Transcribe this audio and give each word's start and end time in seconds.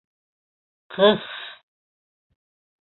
Ҡых!.. 0.95 1.29